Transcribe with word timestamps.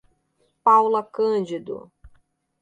Paula 0.63 1.03
Cândido 1.03 1.91